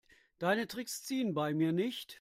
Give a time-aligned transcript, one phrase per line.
[0.39, 2.09] Deine Tricks ziehen bei mir nicht.